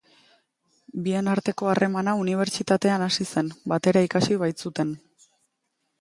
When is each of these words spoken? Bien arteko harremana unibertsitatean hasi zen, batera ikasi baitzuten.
Bien 1.07 1.27
arteko 1.33 1.69
harremana 1.73 2.15
unibertsitatean 2.21 3.07
hasi 3.09 3.27
zen, 3.35 3.55
batera 3.75 4.07
ikasi 4.11 4.39
baitzuten. 4.45 4.99